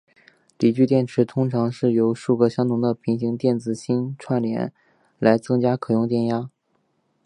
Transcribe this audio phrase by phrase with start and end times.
[0.57, 4.73] 锂聚电池通常是由数个相同的平行子电池芯串联
[5.19, 6.49] 来增加可用电压。